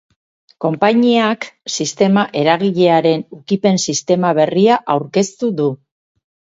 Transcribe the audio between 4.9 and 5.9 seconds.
aurkeztu du.